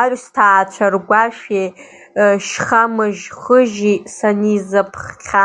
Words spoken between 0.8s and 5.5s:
ргәашәи шьхамышьхыжьи санизаԥхьа…